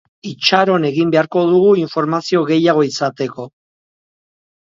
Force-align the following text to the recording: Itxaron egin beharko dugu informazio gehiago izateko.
Itxaron 0.27 0.85
egin 0.87 1.09
beharko 1.15 1.43
dugu 1.49 1.67
informazio 1.81 2.41
gehiago 2.49 2.87
izateko. 2.87 3.45